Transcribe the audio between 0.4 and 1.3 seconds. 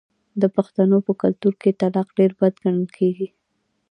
د پښتنو په